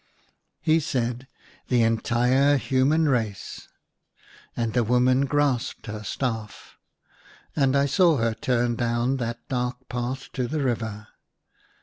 "He 0.61 0.79
said," 0.79 1.27
The 1.67 1.83
entire 1.83 2.57
human 2.57 3.07
race" 3.07 3.67
And 4.57 4.73
the 4.73 4.83
woman 4.83 5.27
grasped 5.27 5.85
her 5.85 6.03
staff. 6.03 6.79
And 7.55 7.75
I 7.75 7.85
saw 7.85 8.17
her 8.17 8.33
turn 8.33 8.75
down 8.75 9.17
that 9.17 9.47
dark 9.47 9.87
path 9.89 10.31
to 10.31 10.47
the 10.47 10.63
river. 10.63 11.09